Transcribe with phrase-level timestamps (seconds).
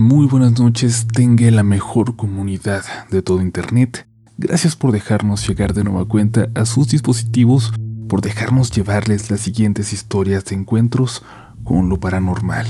[0.00, 4.08] Muy buenas noches, tenga la mejor comunidad de todo Internet.
[4.38, 7.70] Gracias por dejarnos llegar de nueva cuenta a sus dispositivos,
[8.08, 11.22] por dejarnos llevarles las siguientes historias de encuentros
[11.64, 12.66] con lo paranormal.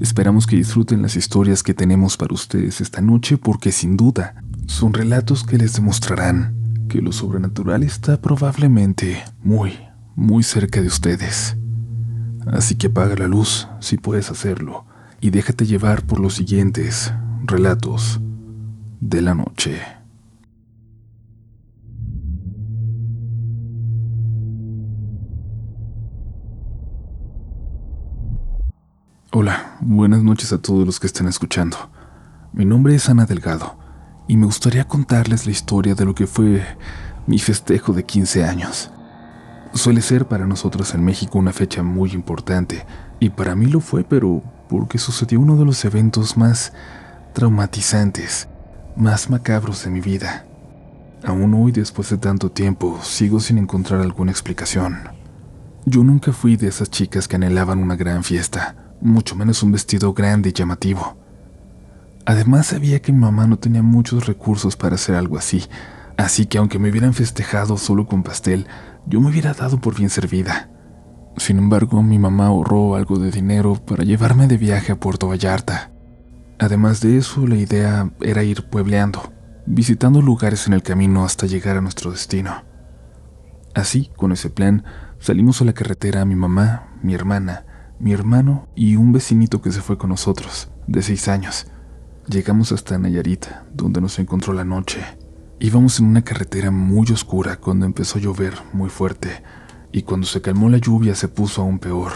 [0.00, 4.94] Esperamos que disfruten las historias que tenemos para ustedes esta noche porque sin duda son
[4.94, 9.78] relatos que les demostrarán que lo sobrenatural está probablemente muy,
[10.16, 11.58] muy cerca de ustedes.
[12.46, 14.86] Así que apaga la luz si puedes hacerlo
[15.24, 17.10] y déjate llevar por los siguientes
[17.46, 18.20] relatos
[19.00, 19.80] de la noche.
[29.32, 31.78] Hola, buenas noches a todos los que están escuchando.
[32.52, 33.78] Mi nombre es Ana Delgado
[34.28, 36.62] y me gustaría contarles la historia de lo que fue
[37.26, 38.90] mi festejo de 15 años.
[39.72, 42.84] Suele ser para nosotros en México una fecha muy importante,
[43.20, 44.42] y para mí lo fue, pero
[44.76, 46.72] porque sucedió uno de los eventos más
[47.32, 48.48] traumatizantes,
[48.96, 50.46] más macabros de mi vida.
[51.24, 54.98] Aún hoy, después de tanto tiempo, sigo sin encontrar alguna explicación.
[55.86, 60.12] Yo nunca fui de esas chicas que anhelaban una gran fiesta, mucho menos un vestido
[60.12, 61.18] grande y llamativo.
[62.26, 65.62] Además sabía que mi mamá no tenía muchos recursos para hacer algo así,
[66.16, 68.66] así que aunque me hubieran festejado solo con pastel,
[69.06, 70.68] yo me hubiera dado por bien servida.
[71.36, 75.90] Sin embargo, mi mamá ahorró algo de dinero para llevarme de viaje a Puerto Vallarta.
[76.58, 79.32] Además de eso, la idea era ir puebleando,
[79.66, 82.62] visitando lugares en el camino hasta llegar a nuestro destino.
[83.74, 84.84] Así, con ese plan,
[85.18, 87.66] salimos a la carretera mi mamá, mi hermana,
[87.98, 91.66] mi hermano y un vecinito que se fue con nosotros, de seis años.
[92.28, 95.00] Llegamos hasta Nayarit, donde nos encontró la noche.
[95.58, 99.42] Íbamos en una carretera muy oscura cuando empezó a llover muy fuerte,
[99.94, 102.14] y cuando se calmó la lluvia se puso aún peor,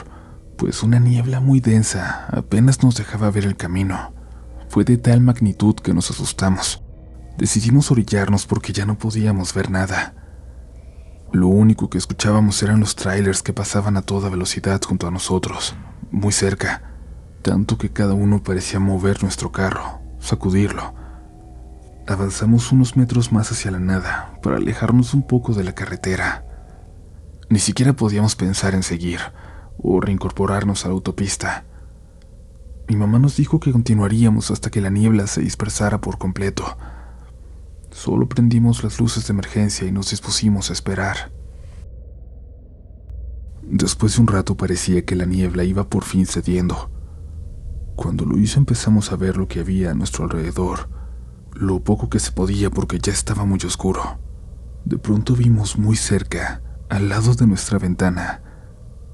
[0.57, 4.12] pues una niebla muy densa apenas nos dejaba ver el camino.
[4.69, 6.83] Fue de tal magnitud que nos asustamos.
[7.39, 10.17] Decidimos orillarnos porque ya no podíamos ver nada.
[11.30, 15.77] Lo único que escuchábamos eran los trailers que pasaban a toda velocidad junto a nosotros,
[16.11, 16.97] muy cerca,
[17.42, 20.95] tanto que cada uno parecía mover nuestro carro, sacudirlo.
[22.08, 26.48] Avanzamos unos metros más hacia la nada para alejarnos un poco de la carretera.
[27.51, 29.20] Ni siquiera podíamos pensar en seguir
[29.79, 31.64] o reincorporarnos a la autopista.
[32.86, 36.77] Mi mamá nos dijo que continuaríamos hasta que la niebla se dispersara por completo.
[37.91, 41.33] Solo prendimos las luces de emergencia y nos dispusimos a esperar.
[43.63, 46.91] Después de un rato parecía que la niebla iba por fin cediendo.
[47.97, 50.91] Cuando lo hizo empezamos a ver lo que había a nuestro alrededor,
[51.55, 54.19] lo poco que se podía porque ya estaba muy oscuro.
[54.85, 58.41] De pronto vimos muy cerca al lado de nuestra ventana,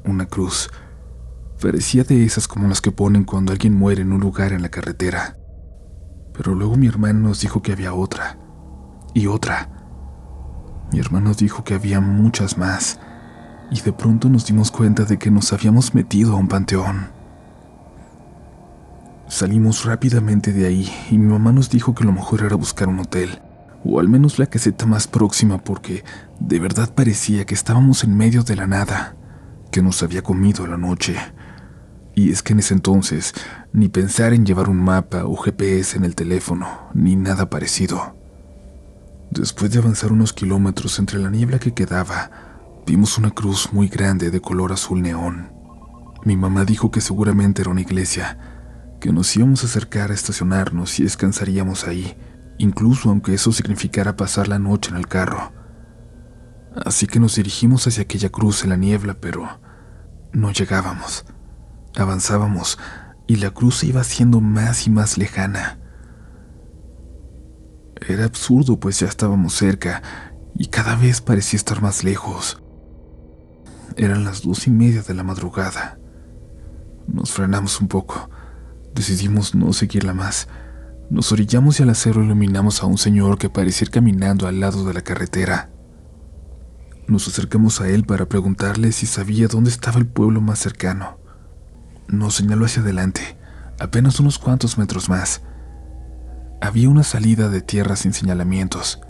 [0.05, 0.71] una cruz.
[1.61, 4.69] Parecía de esas como las que ponen cuando alguien muere en un lugar en la
[4.69, 5.37] carretera.
[6.33, 8.39] Pero luego mi hermano nos dijo que había otra,
[9.13, 9.71] y otra.
[10.93, 13.01] Mi hermano dijo que había muchas más,
[13.71, 17.09] y de pronto nos dimos cuenta de que nos habíamos metido a un panteón.
[19.27, 23.01] Salimos rápidamente de ahí y mi mamá nos dijo que lo mejor era buscar un
[23.01, 23.41] hotel
[23.85, 26.05] o al menos la caseta más próxima porque
[26.41, 29.17] de verdad parecía que estábamos en medio de la nada,
[29.71, 31.17] que nos había comido la noche.
[32.15, 33.35] Y es que en ese entonces
[33.73, 38.17] ni pensar en llevar un mapa o GPS en el teléfono, ni nada parecido.
[39.31, 42.31] Después de avanzar unos kilómetros entre la niebla que quedaba,
[42.87, 45.51] vimos una cruz muy grande de color azul neón.
[46.25, 48.39] Mi mamá dijo que seguramente era una iglesia,
[49.01, 52.17] que nos íbamos a acercar a estacionarnos y descansaríamos ahí,
[52.59, 55.53] incluso aunque eso significara pasar la noche en el carro.
[56.85, 59.49] Así que nos dirigimos hacia aquella cruz en la niebla, pero
[60.33, 61.25] no llegábamos.
[61.97, 62.79] Avanzábamos
[63.27, 65.79] y la cruz iba haciendo más y más lejana.
[68.09, 70.03] Era absurdo, pues ya estábamos cerca
[70.55, 72.61] y cada vez parecía estar más lejos.
[73.97, 75.99] Eran las dos y media de la madrugada.
[77.07, 78.29] Nos frenamos un poco.
[78.95, 80.49] Decidimos no seguirla más
[81.11, 84.85] nos orillamos y al hacerlo iluminamos a un señor que parecía ir caminando al lado
[84.85, 85.71] de la carretera.
[87.07, 91.19] Nos acercamos a él para preguntarle si sabía dónde estaba el pueblo más cercano.
[92.09, 93.37] Nos señaló hacia adelante,
[93.79, 95.43] apenas unos cuantos metros más.
[96.63, 99.01] Había una salida de tierra sin señalamientos.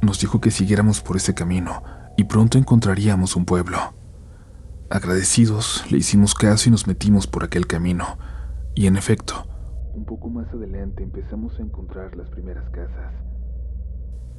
[0.00, 1.82] Nos dijo que siguiéramos por ese camino
[2.16, 3.94] y pronto encontraríamos un pueblo.
[4.88, 8.16] Agradecidos, le hicimos caso y nos metimos por aquel camino.
[8.76, 9.46] Y en efecto,
[9.98, 13.12] un poco más adelante empezamos a encontrar las primeras casas.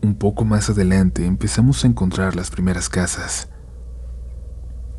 [0.02, 3.50] Un poco más adelante empezamos a encontrar las primeras casas.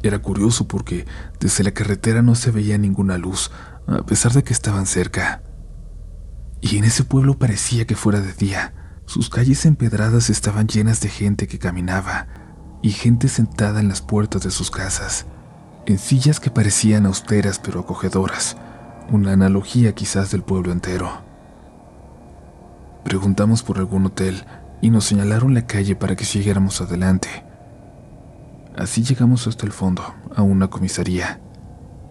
[0.02, 1.06] Era curioso porque
[1.40, 3.50] desde la carretera no se veía ninguna luz,
[3.86, 5.42] a pesar de que estaban cerca.
[6.60, 8.74] Y en ese pueblo parecía que fuera de día.
[9.06, 12.28] Sus calles empedradas estaban llenas de gente que caminaba
[12.82, 15.24] y gente sentada en las puertas de sus casas,
[15.86, 18.58] en sillas que parecían austeras pero acogedoras,
[19.10, 21.10] una analogía quizás del pueblo entero.
[23.04, 24.44] Preguntamos por algún hotel
[24.80, 27.28] y nos señalaron la calle para que siguiéramos adelante.
[28.76, 30.02] Así llegamos hasta el fondo,
[30.34, 31.40] a una comisaría.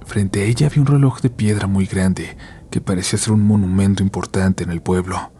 [0.05, 2.35] Frente a ella había un reloj de piedra muy grande
[2.69, 5.31] que parecía ser un monumento importante en el pueblo.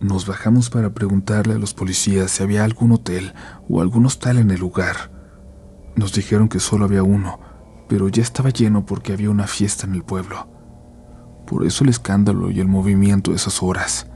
[0.00, 3.34] Nos bajamos para preguntarle a los policías si había algún hotel
[3.68, 5.12] o algún hostal en el lugar.
[5.94, 7.38] Nos dijeron que solo había uno,
[7.88, 10.57] pero ya estaba lleno porque había una fiesta en el pueblo.
[11.48, 14.06] Por eso el escándalo y el movimiento de esas horas.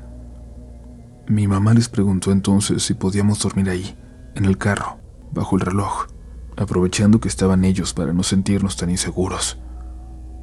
[1.26, 3.96] Mi mamá les preguntó entonces si podíamos dormir ahí,
[4.34, 4.98] en el carro,
[5.32, 6.08] bajo el reloj,
[6.56, 9.58] aprovechando que estaban ellos para no sentirnos tan inseguros.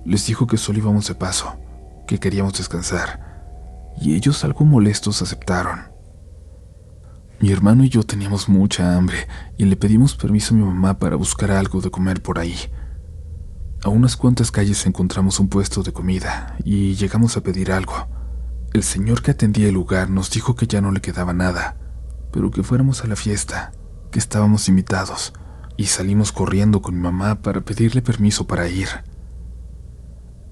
[0.03, 1.59] Les dijo que solo íbamos de paso,
[2.07, 5.79] que queríamos descansar, y ellos algo molestos aceptaron.
[7.39, 9.27] Mi hermano y yo teníamos mucha hambre
[9.57, 12.55] y le pedimos permiso a mi mamá para buscar algo de comer por ahí.
[13.81, 17.93] A unas cuantas calles encontramos un puesto de comida y llegamos a pedir algo.
[18.73, 21.77] El señor que atendía el lugar nos dijo que ya no le quedaba nada,
[22.33, 23.71] pero que fuéramos a la fiesta,
[24.11, 25.31] que estábamos invitados,
[25.77, 28.89] y salimos corriendo con mi mamá para pedirle permiso para ir.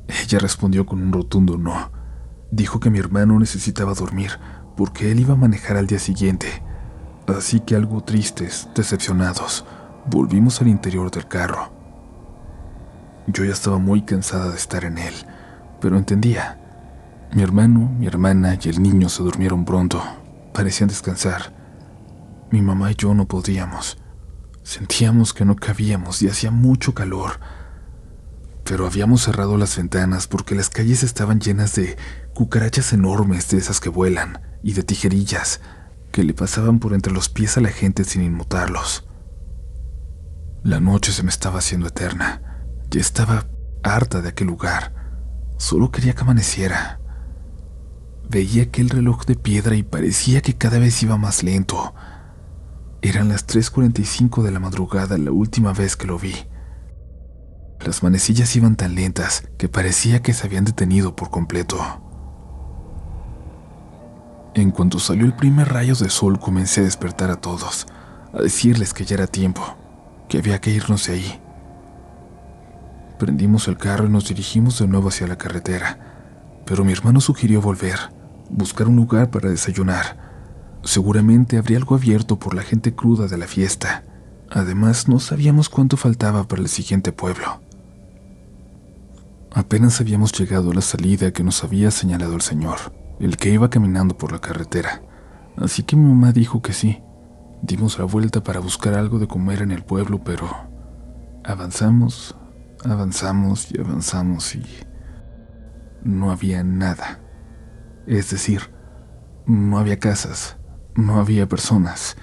[0.08, 1.92] Ella respondió con un rotundo no.
[2.50, 4.40] Dijo que mi hermano necesitaba dormir
[4.78, 6.64] porque él iba a manejar al día siguiente.
[7.28, 9.66] Así que algo tristes, decepcionados,
[10.10, 11.77] volvimos al interior del carro.
[13.28, 15.14] Yo ya estaba muy cansada de estar en él,
[15.80, 16.60] pero entendía.
[17.34, 20.02] Mi hermano, mi hermana y el niño se durmieron pronto.
[20.54, 21.54] Parecían descansar.
[22.52, 23.98] Mi mamá y yo no podíamos.
[24.64, 27.40] Sentíamos que no cabíamos y hacía mucho calor
[28.68, 31.98] pero habíamos cerrado las ventanas porque las calles estaban llenas de
[32.34, 35.62] cucarachas enormes de esas que vuelan y de tijerillas
[36.12, 39.08] que le pasaban por entre los pies a la gente sin inmutarlos.
[40.64, 42.42] La noche se me estaba haciendo eterna.
[42.90, 43.46] Ya estaba
[43.84, 44.94] harta de aquel lugar.
[45.58, 47.00] Solo quería que amaneciera.
[48.30, 51.94] Veía aquel reloj de piedra y parecía que cada vez iba más lento.
[53.02, 56.34] Eran las 3.45 de la madrugada la última vez que lo vi.
[57.86, 61.78] Las manecillas iban tan lentas que parecía que se habían detenido por completo.
[64.56, 67.86] En cuanto salió el primer rayo de sol comencé a despertar a todos,
[68.34, 69.62] a decirles que ya era tiempo,
[70.28, 71.42] que había que irnos de ahí.
[73.20, 77.62] Prendimos el carro y nos dirigimos de nuevo hacia la carretera, pero mi hermano sugirió
[77.62, 77.98] volver,
[78.50, 80.18] buscar un lugar para desayunar.
[80.84, 84.04] Seguramente habría algo abierto por la gente cruda de la fiesta.
[84.52, 87.60] Además, no sabíamos cuánto faltaba para el siguiente pueblo.
[89.52, 92.78] Apenas habíamos llegado a la salida que nos había señalado el señor,
[93.20, 95.02] el que iba caminando por la carretera,
[95.58, 97.02] así que mi mamá dijo que sí.
[97.64, 100.48] Dimos la vuelta para buscar algo de comer en el pueblo, pero
[101.44, 102.36] avanzamos,
[102.92, 104.64] avanzamos y avanzamos y
[106.04, 107.20] no había nada.
[108.06, 108.72] Es decir,
[109.46, 110.58] no había casas,
[110.96, 112.18] no había personas,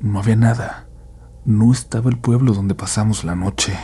[0.00, 0.88] no había nada.
[1.44, 3.76] No estaba el pueblo donde pasamos la noche.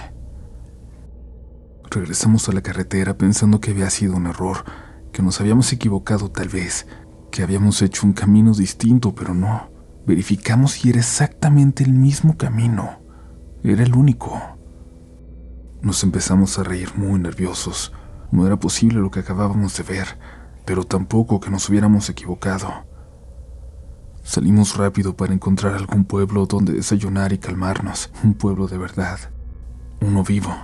[1.91, 4.65] Regresamos a la carretera pensando que había sido un error,
[5.13, 6.87] que nos habíamos equivocado tal vez,
[7.31, 9.71] que habíamos hecho un camino distinto, pero no.
[10.07, 13.01] Verificamos y era exactamente el mismo camino.
[13.63, 14.58] Era el único.
[15.81, 17.93] Nos empezamos a reír muy nerviosos.
[18.33, 20.19] No era posible lo que acabábamos de ver,
[20.65, 22.69] pero tampoco que nos hubiéramos equivocado.
[24.25, 29.19] Salimos rápido para encontrar algún pueblo donde desayunar y calmarnos, un pueblo de verdad,
[30.01, 30.55] uno vivo.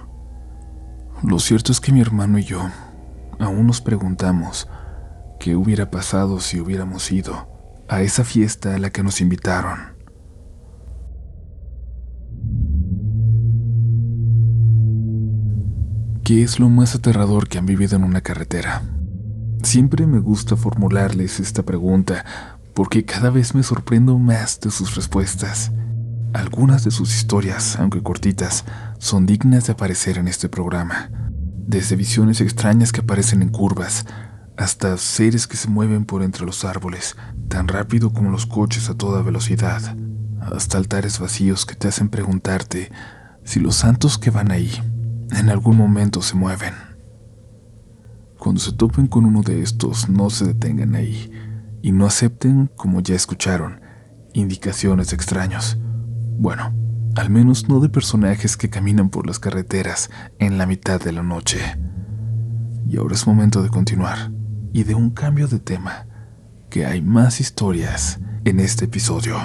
[1.22, 2.68] Lo cierto es que mi hermano y yo
[3.38, 4.68] aún nos preguntamos
[5.40, 7.48] qué hubiera pasado si hubiéramos ido
[7.88, 9.93] a esa fiesta a la que nos invitaron.
[16.24, 18.82] ¿Qué es lo más aterrador que han vivido en una carretera?
[19.62, 22.24] Siempre me gusta formularles esta pregunta
[22.72, 25.70] porque cada vez me sorprendo más de sus respuestas.
[26.32, 28.64] Algunas de sus historias, aunque cortitas,
[28.96, 31.10] son dignas de aparecer en este programa.
[31.66, 34.06] Desde visiones extrañas que aparecen en curvas,
[34.56, 37.16] hasta seres que se mueven por entre los árboles,
[37.48, 39.94] tan rápido como los coches a toda velocidad,
[40.40, 42.90] hasta altares vacíos que te hacen preguntarte
[43.44, 44.72] si los santos que van ahí
[45.32, 46.74] en algún momento se mueven.
[48.38, 51.30] Cuando se topen con uno de estos, no se detengan ahí
[51.82, 53.80] y no acepten, como ya escucharon,
[54.32, 55.78] indicaciones de extraños.
[56.38, 56.74] Bueno,
[57.16, 61.22] al menos no de personajes que caminan por las carreteras en la mitad de la
[61.22, 61.58] noche.
[62.88, 64.30] Y ahora es momento de continuar.
[64.72, 66.04] y de un cambio de tema,
[66.68, 69.36] que hay más historias en este episodio.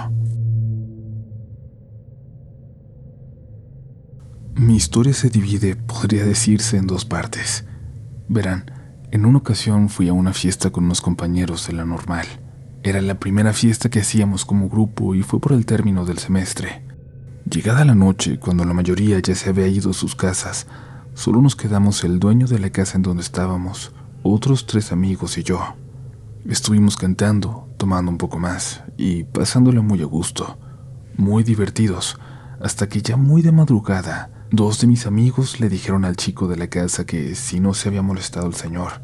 [4.59, 7.63] Mi historia se divide, podría decirse, en dos partes.
[8.27, 8.69] Verán,
[9.09, 12.25] en una ocasión fui a una fiesta con unos compañeros de la normal.
[12.83, 16.83] Era la primera fiesta que hacíamos como grupo y fue por el término del semestre.
[17.49, 20.67] Llegada la noche, cuando la mayoría ya se había ido a sus casas,
[21.13, 25.43] solo nos quedamos el dueño de la casa en donde estábamos, otros tres amigos y
[25.43, 25.77] yo.
[26.45, 30.59] Estuvimos cantando, tomando un poco más y pasándola muy a gusto,
[31.15, 32.19] muy divertidos,
[32.61, 36.57] hasta que ya muy de madrugada, dos de mis amigos le dijeron al chico de
[36.57, 39.01] la casa que si no se había molestado el señor,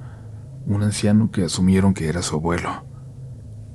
[0.65, 2.85] un anciano que asumieron que era su abuelo.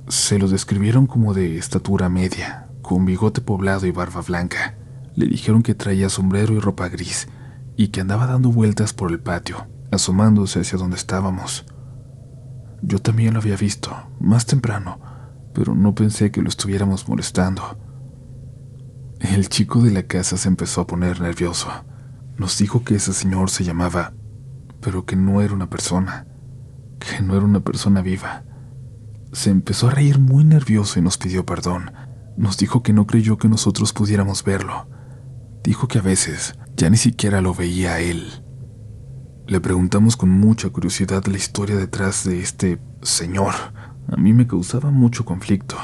[0.07, 4.77] Se lo describieron como de estatura media, con bigote poblado y barba blanca.
[5.15, 7.29] Le dijeron que traía sombrero y ropa gris
[7.77, 11.65] y que andaba dando vueltas por el patio, asomándose hacia donde estábamos.
[12.81, 14.99] Yo también lo había visto, más temprano,
[15.53, 17.77] pero no pensé que lo estuviéramos molestando.
[19.21, 21.69] El chico de la casa se empezó a poner nervioso.
[22.37, 24.13] Nos dijo que ese señor se llamaba,
[24.81, 26.25] pero que no era una persona,
[26.99, 28.43] que no era una persona viva.
[29.31, 31.91] Se empezó a reír muy nervioso y nos pidió perdón,
[32.35, 34.89] nos dijo que no creyó que nosotros pudiéramos verlo.
[35.63, 38.43] Dijo que a veces ya ni siquiera lo veía a él.
[39.45, 43.53] Le preguntamos con mucha curiosidad la historia detrás de este señor.
[44.07, 45.77] A mí me causaba mucho conflicto.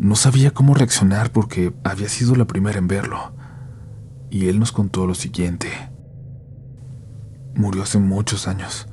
[0.00, 3.34] No sabía cómo reaccionar porque había sido la primera en verlo.
[4.30, 5.68] Y él nos contó lo siguiente.
[7.54, 8.88] Murió hace muchos años.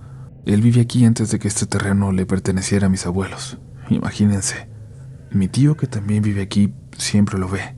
[0.45, 3.57] Él vivía aquí antes de que este terreno le perteneciera a mis abuelos.
[3.89, 4.67] Imagínense.
[5.31, 7.77] Mi tío, que también vive aquí, siempre lo ve.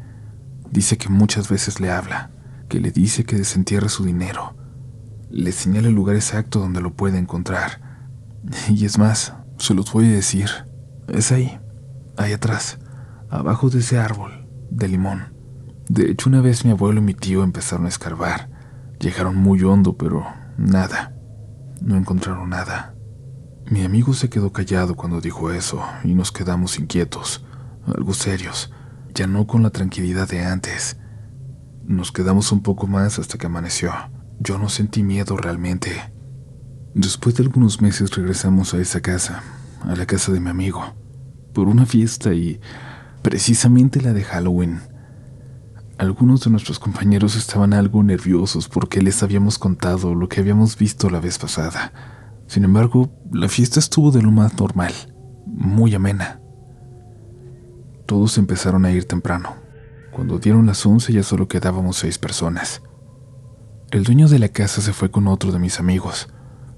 [0.72, 2.32] Dice que muchas veces le habla,
[2.68, 4.56] que le dice que desentierre su dinero.
[5.30, 8.08] Le señala el lugar exacto donde lo puede encontrar.
[8.70, 10.50] Y es más, se los voy a decir.
[11.08, 11.60] Es ahí,
[12.18, 12.80] ahí atrás,
[13.30, 15.34] abajo de ese árbol, de limón.
[15.88, 18.50] De hecho, una vez mi abuelo y mi tío empezaron a escarbar.
[19.00, 20.26] Llegaron muy hondo, pero
[20.58, 21.16] nada.
[21.82, 22.96] No encontraron nada.
[23.70, 27.46] Mi amigo se quedó callado cuando dijo eso y nos quedamos inquietos,
[27.86, 28.72] algo serios,
[29.14, 30.98] ya no con la tranquilidad de antes.
[31.86, 33.92] Nos quedamos un poco más hasta que amaneció.
[34.40, 35.92] Yo no sentí miedo realmente.
[36.96, 39.44] Después de algunos meses regresamos a esa casa,
[39.84, 40.96] a la casa de mi amigo,
[41.54, 42.60] por una fiesta y
[43.22, 44.80] precisamente la de Halloween.
[45.98, 51.10] Algunos de nuestros compañeros estaban algo nerviosos porque les habíamos contado lo que habíamos visto
[51.10, 51.92] la vez pasada
[52.50, 54.92] sin embargo, la fiesta estuvo de lo más normal,
[55.46, 56.42] muy amena.
[58.08, 59.54] Todos empezaron a ir temprano.
[60.12, 62.82] Cuando dieron las once ya solo quedábamos seis personas.
[63.92, 66.30] El dueño de la casa se fue con otro de mis amigos.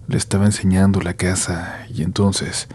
[0.09, 2.67] Le estaba enseñando la casa y entonces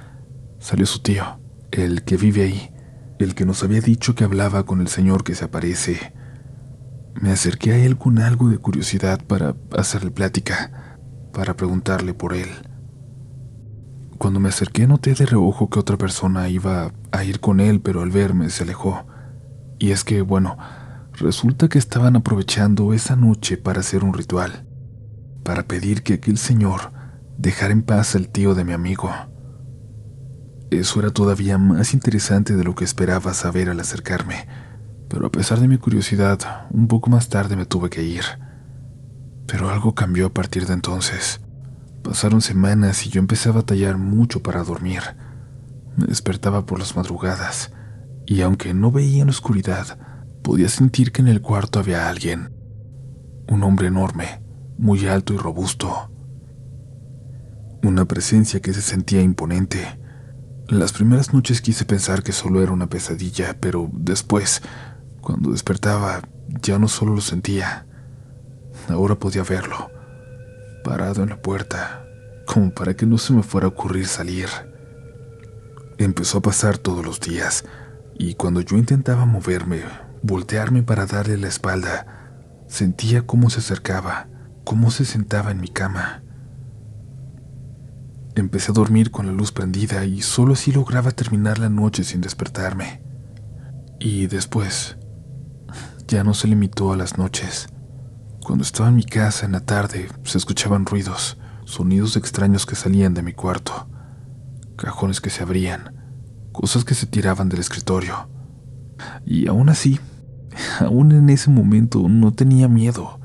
[0.59, 1.39] salió su tío,
[1.73, 2.71] el que vive ahí,
[3.19, 6.13] el que nos había dicho que hablaba con el señor que se aparece.
[7.15, 10.99] Me acerqué a él con algo de curiosidad para hacerle plática,
[11.33, 12.49] para preguntarle por él.
[14.19, 18.03] Cuando me acerqué noté de reojo que otra persona iba a ir con él, pero
[18.03, 19.07] al verme se alejó.
[19.79, 20.57] Y es que, bueno,
[21.13, 24.67] resulta que estaban aprovechando esa noche para hacer un ritual,
[25.43, 26.93] para pedir que aquel señor
[27.37, 29.11] dejara en paz al tío de mi amigo.
[30.71, 34.49] Eso era todavía más interesante de lo que esperaba saber al acercarme,
[35.09, 38.25] pero a pesar de mi curiosidad, un poco más tarde me tuve que ir.
[39.47, 41.41] Pero algo cambió a partir de entonces.
[42.03, 45.03] Pasaron semanas y yo empecé a batallar mucho para dormir.
[45.97, 47.73] Me despertaba por las madrugadas
[48.27, 49.99] y aunque no veía en la oscuridad,
[50.43, 52.53] podía sentir que en el cuarto había alguien.
[53.49, 54.43] Un hombre enorme,
[54.79, 56.11] muy alto y robusto.
[57.83, 60.01] Una presencia que se sentía imponente.
[60.69, 64.63] Las primeras noches quise pensar que solo era una pesadilla, pero después,
[65.21, 66.23] cuando despertaba,
[66.61, 67.87] ya no solo lo sentía,
[68.89, 69.91] ahora podía verlo
[70.83, 72.05] parado en la puerta,
[72.47, 74.49] como para que no se me fuera a ocurrir salir.
[75.99, 77.65] Empezó a pasar todos los días,
[78.19, 79.83] y cuando yo intentaba moverme,
[80.23, 82.07] voltearme para darle la espalda,
[82.69, 84.29] sentía cómo se acercaba,
[84.65, 86.23] cómo se sentaba en mi cama.
[88.37, 92.21] Empecé a dormir con la luz prendida y solo así lograba terminar la noche sin
[92.21, 93.03] despertarme.
[93.99, 94.99] Y después,
[96.07, 97.67] ya no se limitó a las noches.
[98.45, 103.15] Cuando estaba en mi casa en la tarde, se escuchaban ruidos, sonidos extraños que salían
[103.15, 103.89] de mi cuarto,
[104.77, 105.95] cajones que se abrían,
[106.53, 108.29] cosas que se tiraban del escritorio.
[109.25, 109.99] Y aún así,
[110.81, 113.19] aún en ese momento no tenía miedo,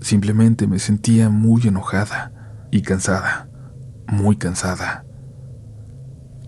[0.00, 2.32] simplemente me sentía muy enojada
[2.72, 3.48] y cansada,
[4.08, 5.04] muy cansada.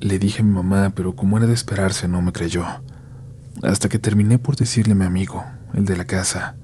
[0.01, 2.65] Le dije a mi mamá, pero como era de esperarse, no me creyó.
[3.63, 6.57] Hasta que terminé por decirle a mi amigo, el de la casa.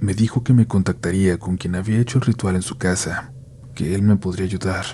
[0.00, 3.32] Me dijo que me contactaría con quien había hecho el ritual en su casa,
[3.74, 4.84] que él me podría ayudar.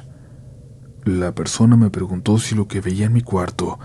[1.04, 3.80] La persona me preguntó si lo que veía en mi cuarto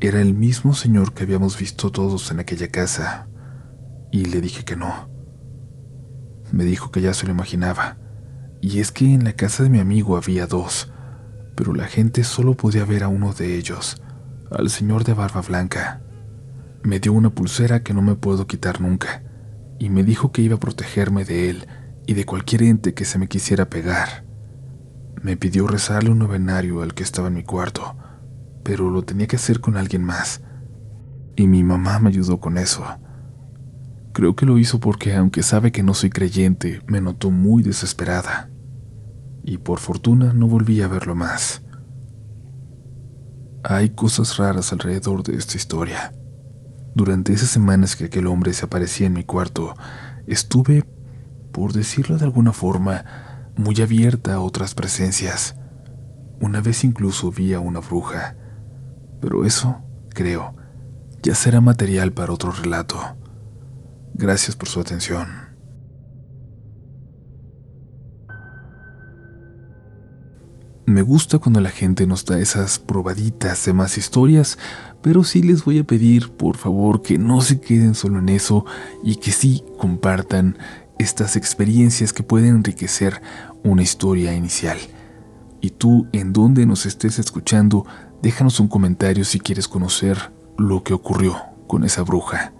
[0.00, 3.26] era el mismo señor que habíamos visto todos en aquella casa,
[4.12, 5.08] y le dije que no.
[6.52, 7.98] Me dijo que ya se lo imaginaba,
[8.62, 10.92] y es que en la casa de mi amigo había dos,
[11.56, 14.00] pero la gente solo podía ver a uno de ellos,
[14.52, 16.00] al señor de barba blanca.
[16.84, 19.24] Me dio una pulsera que no me puedo quitar nunca,
[19.80, 21.66] y me dijo que iba a protegerme de él
[22.06, 24.24] y de cualquier ente que se me quisiera pegar.
[25.20, 27.96] Me pidió rezarle un novenario al que estaba en mi cuarto,
[28.62, 30.40] pero lo tenía que hacer con alguien más.
[31.34, 32.84] Y mi mamá me ayudó con eso.
[34.12, 38.51] Creo que lo hizo porque, aunque sabe que no soy creyente, me notó muy desesperada.
[39.44, 41.62] Y por fortuna no volví a verlo más.
[43.64, 46.12] Hay cosas raras alrededor de esta historia.
[46.94, 49.74] Durante esas semanas que aquel hombre se aparecía en mi cuarto,
[50.26, 50.84] estuve,
[51.52, 53.04] por decirlo de alguna forma,
[53.56, 55.56] muy abierta a otras presencias.
[56.40, 58.36] Una vez incluso vi a una bruja,
[59.20, 60.56] pero eso, creo,
[61.22, 62.98] ya será material para otro relato.
[64.14, 65.41] Gracias por su atención.
[70.92, 74.58] Me gusta cuando la gente nos da esas probaditas de más historias,
[75.00, 78.66] pero sí les voy a pedir, por favor, que no se queden solo en eso
[79.02, 80.58] y que sí compartan
[80.98, 83.22] estas experiencias que pueden enriquecer
[83.64, 84.76] una historia inicial.
[85.62, 87.86] Y tú, en donde nos estés escuchando,
[88.20, 92.52] déjanos un comentario si quieres conocer lo que ocurrió con esa bruja.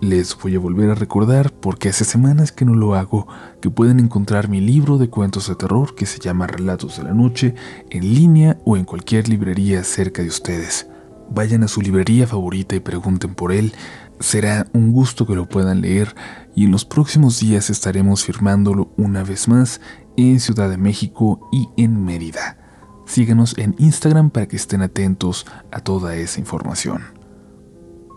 [0.00, 3.26] Les voy a volver a recordar, porque hace semanas que no lo hago,
[3.60, 7.14] que pueden encontrar mi libro de cuentos de terror que se llama Relatos de la
[7.14, 7.54] Noche
[7.90, 10.88] en línea o en cualquier librería cerca de ustedes.
[11.30, 13.72] Vayan a su librería favorita y pregunten por él.
[14.20, 16.14] Será un gusto que lo puedan leer
[16.54, 19.80] y en los próximos días estaremos firmándolo una vez más
[20.16, 22.58] en Ciudad de México y en Mérida.
[23.06, 27.02] Síganos en Instagram para que estén atentos a toda esa información.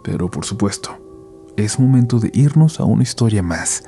[0.04, 1.07] Pero por supuesto,
[1.58, 3.84] es momento de irnos a una historia más,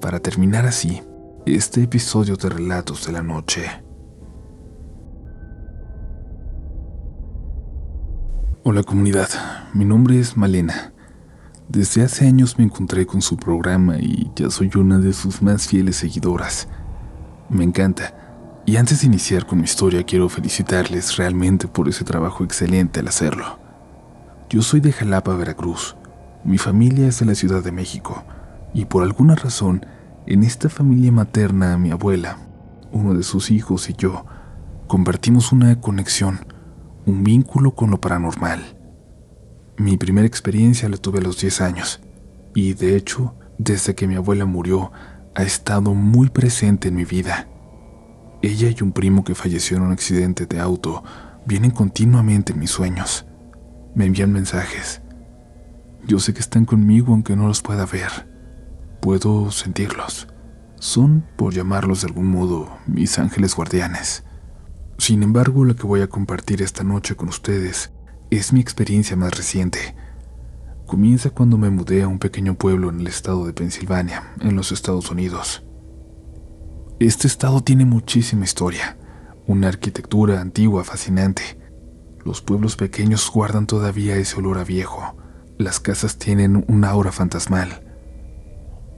[0.00, 1.02] para terminar así
[1.46, 3.62] este episodio de Relatos de la Noche.
[8.64, 9.28] Hola comunidad,
[9.72, 10.92] mi nombre es Malena
[11.68, 15.66] desde hace años me encontré con su programa y ya soy una de sus más
[15.66, 16.68] fieles seguidoras.
[17.48, 18.62] Me encanta.
[18.66, 23.08] Y antes de iniciar con mi historia quiero felicitarles realmente por ese trabajo excelente al
[23.08, 23.58] hacerlo.
[24.48, 25.96] Yo soy de Jalapa, Veracruz.
[26.46, 28.22] Mi familia es de la Ciudad de México.
[28.72, 29.84] Y por alguna razón,
[30.26, 32.38] en esta familia materna, mi abuela,
[32.92, 34.24] uno de sus hijos y yo,
[34.86, 36.46] compartimos una conexión,
[37.04, 38.62] un vínculo con lo paranormal.
[39.76, 42.00] Mi primera experiencia la tuve a los 10 años
[42.54, 44.92] y de hecho, desde que mi abuela murió,
[45.34, 47.48] ha estado muy presente en mi vida.
[48.40, 51.02] Ella y un primo que falleció en un accidente de auto
[51.44, 53.26] vienen continuamente en mis sueños.
[53.96, 55.02] Me envían mensajes.
[56.06, 58.28] Yo sé que están conmigo aunque no los pueda ver.
[59.00, 60.28] Puedo sentirlos.
[60.78, 64.22] Son, por llamarlos de algún modo, mis ángeles guardianes.
[64.98, 67.90] Sin embargo, lo que voy a compartir esta noche con ustedes
[68.30, 69.96] es mi experiencia más reciente.
[70.86, 74.70] Comienza cuando me mudé a un pequeño pueblo en el estado de Pensilvania, en los
[74.70, 75.64] Estados Unidos.
[77.00, 78.96] Este estado tiene muchísima historia,
[79.48, 81.42] una arquitectura antigua fascinante.
[82.24, 85.16] Los pueblos pequeños guardan todavía ese olor a viejo.
[85.58, 87.82] Las casas tienen un aura fantasmal.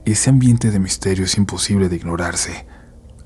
[0.05, 2.67] Ese ambiente de misterio es imposible de ignorarse.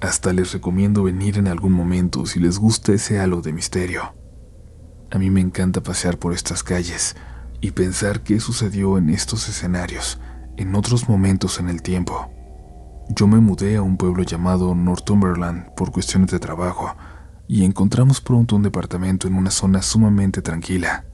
[0.01, 4.13] Hasta les recomiendo venir en algún momento si les gusta ese halo de misterio.
[5.09, 7.15] A mí me encanta pasear por estas calles
[7.59, 10.19] y pensar qué sucedió en estos escenarios
[10.57, 12.29] en otros momentos en el tiempo.
[13.09, 16.95] Yo me mudé a un pueblo llamado Northumberland por cuestiones de trabajo
[17.47, 21.05] y encontramos pronto un departamento en una zona sumamente tranquila.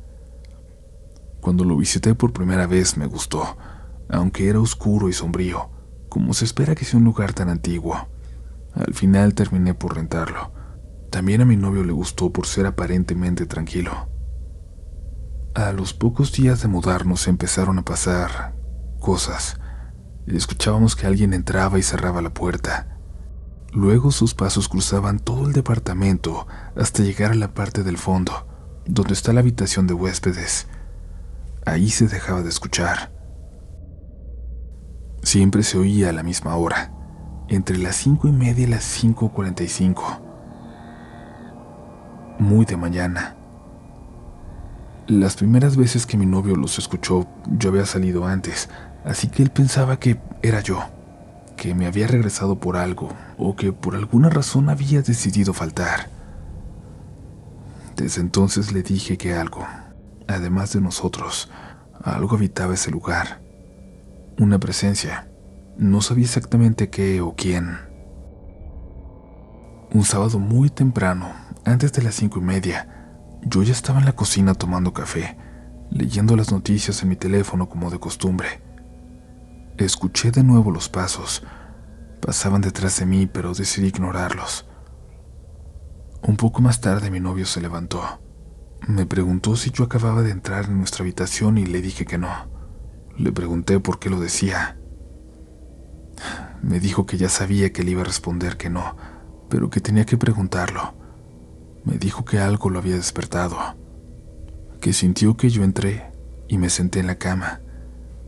[1.42, 3.58] Cuando lo visité por primera vez me gustó,
[4.10, 5.70] aunque era oscuro y sombrío,
[6.10, 8.08] como se espera que sea un lugar tan antiguo.
[8.74, 10.52] Al final terminé por rentarlo
[11.10, 14.10] también a mi novio le gustó por ser aparentemente tranquilo.
[15.56, 18.56] A los pocos días de mudarnos empezaron a pasar
[19.00, 19.60] cosas.
[20.28, 23.00] Escuchábamos que alguien entraba y cerraba la puerta.
[23.74, 28.48] Luego sus pasos cruzaban todo el departamento hasta llegar a la parte del fondo,
[28.86, 30.68] donde está la habitación de huéspedes.
[31.66, 33.12] Ahí se dejaba de escuchar.
[35.24, 36.92] Siempre se oía a la misma hora,
[37.50, 40.22] entre las cinco y media y las 5.45.
[42.40, 43.36] muy de mañana.
[45.08, 48.70] Las primeras veces que mi novio los escuchó, yo había salido antes,
[49.04, 50.84] así que él pensaba que era yo,
[51.58, 56.10] que me había regresado por algo o que por alguna razón había decidido faltar.
[57.98, 59.68] Desde entonces le dije que algo,
[60.36, 61.50] además de nosotros,
[62.04, 63.42] algo habitaba ese lugar.
[64.38, 65.30] Una presencia.
[65.78, 67.78] No sabía exactamente qué o quién.
[69.92, 71.32] Un sábado muy temprano,
[71.66, 75.38] antes de las cinco y media, yo ya estaba en la cocina tomando café,
[75.90, 78.62] leyendo las noticias en mi teléfono como de costumbre.
[79.78, 81.44] Escuché de nuevo los pasos.
[82.22, 84.68] Pasaban detrás de mí, pero decidí ignorarlos.
[86.22, 88.20] Un poco más tarde mi novio se levantó.
[88.90, 92.32] Me preguntó si yo acababa de entrar en nuestra habitación y le dije que no.
[93.20, 94.80] Le pregunté por qué lo decía.
[96.64, 98.98] Me dijo que ya sabía que le iba a responder que no,
[99.48, 100.96] pero que tenía que preguntarlo.
[101.86, 103.60] Me dijo que algo lo había despertado,
[104.82, 106.12] que sintió que yo entré
[106.48, 107.62] y me senté en la cama.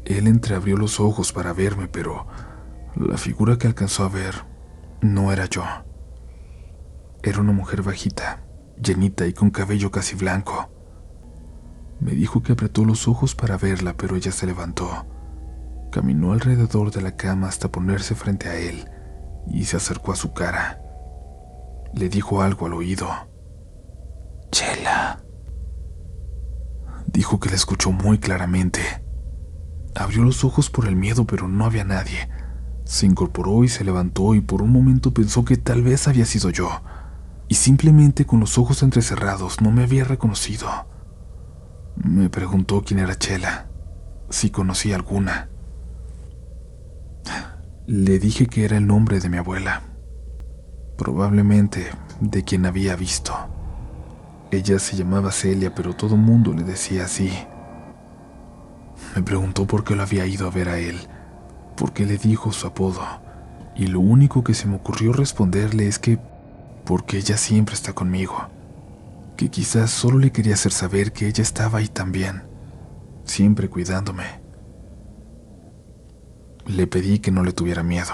[0.05, 2.27] Él entreabrió los ojos para verme, pero
[2.95, 4.45] la figura que alcanzó a ver
[5.01, 5.63] no era yo.
[7.23, 8.43] Era una mujer bajita,
[8.81, 10.69] llenita y con cabello casi blanco.
[11.99, 15.05] Me dijo que apretó los ojos para verla, pero ella se levantó.
[15.91, 18.89] Caminó alrededor de la cama hasta ponerse frente a él
[19.47, 20.81] y se acercó a su cara.
[21.93, 23.07] Le dijo algo al oído.
[24.51, 25.21] Chela.
[27.07, 28.81] Dijo que la escuchó muy claramente.
[29.95, 32.29] Abrió los ojos por el miedo, pero no había nadie.
[32.85, 36.49] Se incorporó y se levantó y por un momento pensó que tal vez había sido
[36.49, 36.81] yo.
[37.51, 40.69] Y simplemente con los ojos entrecerrados no me había reconocido.
[41.97, 43.67] Me preguntó quién era Chela,
[44.29, 45.49] si conocía alguna.
[47.87, 49.81] Le dije que era el nombre de mi abuela,
[50.97, 51.89] probablemente
[52.21, 53.33] de quien había visto.
[54.49, 57.33] Ella se llamaba Celia, pero todo el mundo le decía así.
[59.13, 61.01] Me preguntó por qué lo había ido a ver a él,
[61.75, 63.01] por qué le dijo su apodo,
[63.75, 66.30] y lo único que se me ocurrió responderle es que
[66.91, 68.49] porque ella siempre está conmigo,
[69.37, 72.43] que quizás solo le quería hacer saber que ella estaba ahí también,
[73.23, 74.25] siempre cuidándome.
[76.65, 78.11] Le pedí que no le tuviera miedo,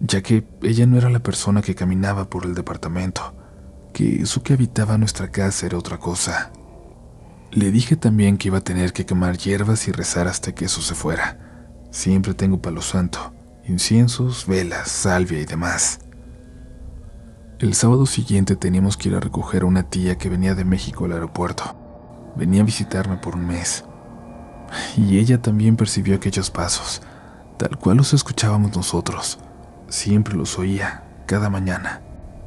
[0.00, 3.32] ya que ella no era la persona que caminaba por el departamento
[3.92, 6.50] que eso que habitaba nuestra casa era otra cosa.
[7.52, 10.82] Le dije también que iba a tener que quemar hierbas y rezar hasta que eso
[10.82, 11.38] se fuera.
[11.92, 13.32] Siempre tengo palo santo,
[13.68, 16.00] inciensos, velas, salvia y demás.
[17.58, 21.04] El sábado siguiente teníamos que ir a recoger a una tía que venía de México
[21.04, 21.76] al aeropuerto.
[22.36, 23.84] Venía a visitarme por un mes.
[24.96, 27.02] Y ella también percibió aquellos pasos,
[27.56, 29.38] tal cual los escuchábamos nosotros.
[29.88, 32.02] Siempre los oía, cada mañana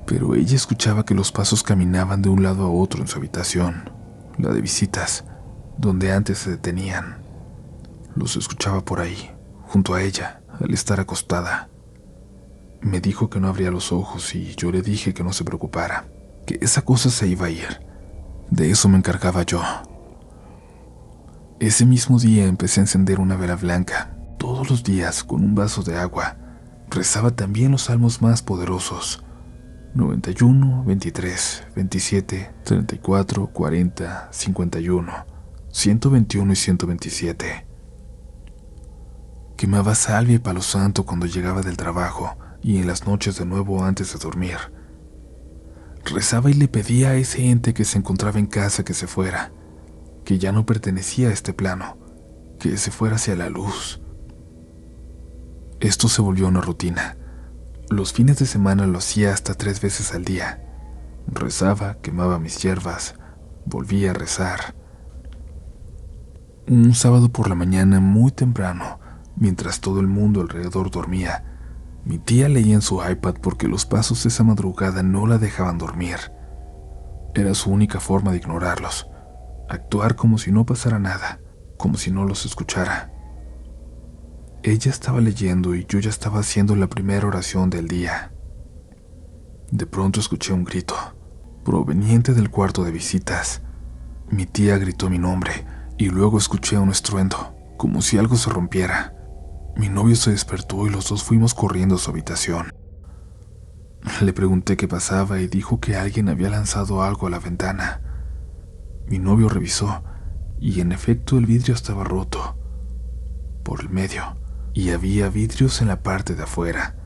[0.09, 3.91] pero ella escuchaba que los pasos caminaban de un lado a otro en su habitación,
[4.39, 5.23] la de visitas,
[5.77, 7.17] donde antes se detenían.
[8.15, 9.29] Los escuchaba por ahí,
[9.67, 11.68] junto a ella, al estar acostada.
[12.81, 16.07] Me dijo que no abría los ojos y yo le dije que no se preocupara,
[16.45, 17.81] que esa cosa se iba a ir.
[18.49, 19.61] De eso me encargaba yo.
[21.59, 25.83] Ese mismo día empecé a encender una vela blanca, todos los días con un vaso
[25.83, 26.37] de agua.
[26.89, 29.23] Rezaba también los salmos más poderosos
[29.93, 35.25] 91, 23, 27, 34, 40, 51,
[35.69, 37.67] 121 y 127.
[39.57, 43.83] Quemaba salvia y palo santo cuando llegaba del trabajo y en las noches de nuevo
[43.83, 44.57] antes de dormir.
[46.05, 49.51] Rezaba y le pedía a ese ente que se encontraba en casa que se fuera,
[50.25, 51.97] que ya no pertenecía a este plano,
[52.59, 54.01] que se fuera hacia la luz.
[55.79, 57.17] Esto se volvió una rutina
[57.89, 60.63] los fines de semana lo hacía hasta tres veces al día.
[61.25, 63.15] Rezaba, quemaba mis hierbas,
[63.65, 64.75] volvía a rezar.
[66.67, 68.99] Un sábado por la mañana, muy temprano,
[69.35, 71.48] mientras todo el mundo alrededor dormía,
[72.09, 75.77] mi tía leía en su iPad porque los pasos de esa madrugada no la dejaban
[75.77, 76.17] dormir.
[77.35, 79.07] Era su única forma de ignorarlos,
[79.69, 81.39] actuar como si no pasara nada,
[81.77, 83.13] como si no los escuchara.
[84.63, 88.33] Ella estaba leyendo y yo ya estaba haciendo la primera oración del día.
[89.69, 90.95] De pronto escuché un grito,
[91.63, 93.61] proveniente del cuarto de visitas.
[94.31, 95.63] Mi tía gritó mi nombre
[95.99, 99.13] y luego escuché un estruendo, como si algo se rompiera.
[99.79, 102.73] Mi novio se despertó y los dos fuimos corriendo a su habitación.
[104.19, 108.01] Le pregunté qué pasaba y dijo que alguien había lanzado algo a la ventana.
[109.07, 110.03] Mi novio revisó
[110.59, 112.57] y en efecto el vidrio estaba roto
[113.63, 114.35] por el medio
[114.73, 116.97] y había vidrios en la parte de afuera,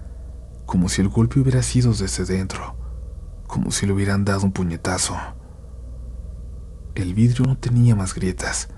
[0.66, 2.76] como si el golpe hubiera sido desde dentro,
[3.46, 5.16] como si le hubieran dado un puñetazo.
[6.96, 8.70] El vidrio no tenía más grietas,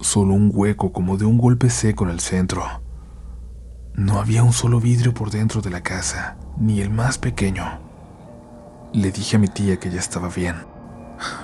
[0.00, 2.82] solo un hueco como de un golpe seco en el centro.
[3.94, 7.80] No había un solo vidrio por dentro de la casa, ni el más pequeño.
[8.94, 10.56] Le dije a mi tía que ya estaba bien.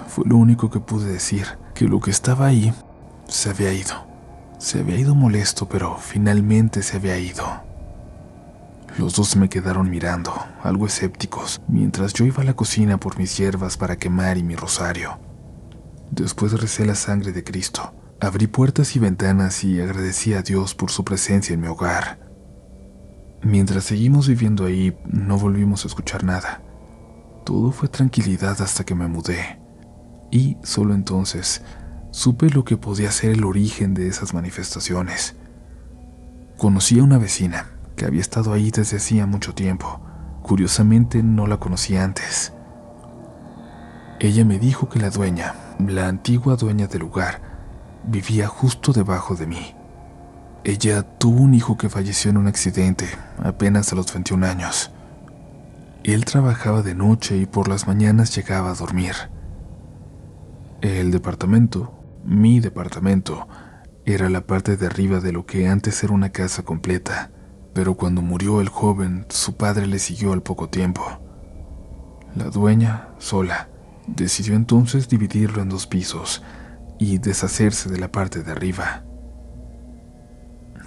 [0.06, 2.72] Fue lo único que pude decir, que lo que estaba ahí
[3.26, 4.06] se había ido.
[4.58, 7.44] Se había ido molesto, pero finalmente se había ido.
[8.96, 10.32] Los dos me quedaron mirando,
[10.62, 14.56] algo escépticos, mientras yo iba a la cocina por mis hierbas para quemar y mi
[14.56, 15.18] rosario.
[16.10, 17.92] Después recé la sangre de Cristo.
[18.20, 22.27] Abrí puertas y ventanas y agradecí a Dios por su presencia en mi hogar.
[23.42, 26.62] Mientras seguimos viviendo ahí, no volvimos a escuchar nada.
[27.44, 29.60] Todo fue tranquilidad hasta que me mudé.
[30.30, 31.62] Y solo entonces
[32.10, 35.36] supe lo que podía ser el origen de esas manifestaciones.
[36.56, 40.00] Conocí a una vecina que había estado ahí desde hacía mucho tiempo.
[40.42, 42.52] Curiosamente no la conocí antes.
[44.18, 47.40] Ella me dijo que la dueña, la antigua dueña del lugar,
[48.04, 49.77] vivía justo debajo de mí.
[50.64, 53.06] Ella tuvo un hijo que falleció en un accidente
[53.42, 54.90] apenas a los 21 años.
[56.04, 59.14] Él trabajaba de noche y por las mañanas llegaba a dormir.
[60.80, 61.92] El departamento,
[62.24, 63.48] mi departamento,
[64.04, 67.30] era la parte de arriba de lo que antes era una casa completa,
[67.74, 71.04] pero cuando murió el joven, su padre le siguió al poco tiempo.
[72.34, 73.68] La dueña, sola,
[74.06, 76.42] decidió entonces dividirlo en dos pisos
[76.98, 79.04] y deshacerse de la parte de arriba.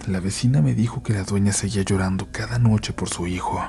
[0.08, 3.62] La vecina me dijo que la dueña seguía llorando cada noche por su hijo.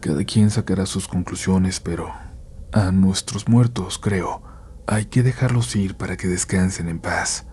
[0.00, 2.12] Cada quien sacará sus conclusiones, pero
[2.72, 4.42] a nuestros muertos, creo,
[4.88, 7.46] hay que dejarlos ir para que descansen en paz,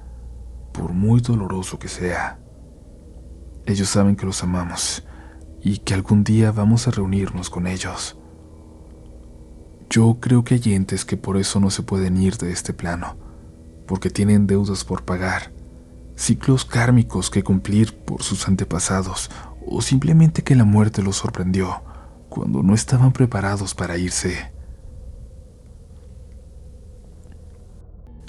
[0.73, 2.39] por muy doloroso que sea.
[3.67, 5.05] Ellos saben que los amamos
[5.61, 8.17] y que algún día vamos a reunirnos con ellos.
[9.87, 13.17] Yo creo que hay entes que por eso no se pueden ir de este plano,
[13.85, 15.58] porque tienen deudas por pagar
[16.19, 19.31] ciclos kármicos que cumplir por sus antepasados,
[19.65, 21.81] o simplemente que la muerte los sorprendió
[22.27, 24.51] cuando no estaban preparados para irse.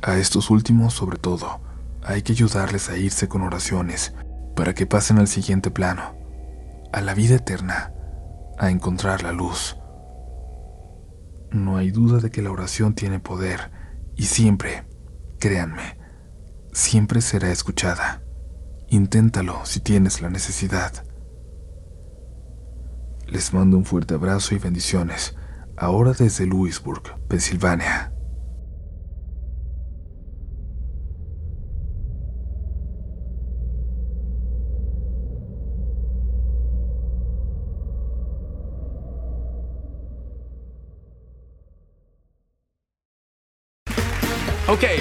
[0.03, 1.61] A estos últimos, sobre todo,
[2.03, 4.15] hay que ayudarles a irse con oraciones
[4.55, 6.15] para que pasen al siguiente plano,
[6.93, 7.93] a la vida eterna,
[8.57, 9.77] a encontrar la luz.
[11.51, 13.73] No hay duda de que la oración tiene poder
[14.15, 14.85] y siempre,
[15.41, 16.00] créanme,
[16.73, 18.23] siempre será escuchada.
[18.89, 21.05] Inténtalo si tienes la necesidad.
[23.27, 25.37] Les mando un fuerte abrazo y bendiciones,
[25.77, 28.13] ahora desde Louisburg, Pensilvania.